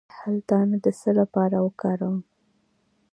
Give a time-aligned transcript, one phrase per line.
[0.09, 2.17] د هل دانه د څه لپاره وکاروم؟